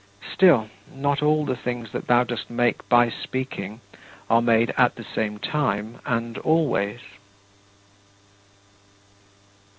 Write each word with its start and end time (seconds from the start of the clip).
Still, 0.33 0.71
not 0.91 1.21
all 1.21 1.45
the 1.45 1.55
things 1.55 1.91
that 1.91 2.07
thou 2.07 2.23
dost 2.23 2.49
make 2.49 2.89
by 2.89 3.07
speaking 3.11 3.81
are 4.31 4.41
made 4.41 4.73
at 4.75 4.95
the 4.95 5.03
same 5.03 5.37
time 5.37 5.99
and 6.07 6.39
always. 6.39 7.01